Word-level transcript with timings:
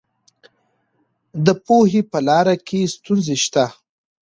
د 1.45 1.47
پوهې 1.65 2.01
په 2.11 2.19
لاره 2.27 2.55
کې 2.67 2.91
ستونزې 2.95 3.35
شته. 3.43 3.65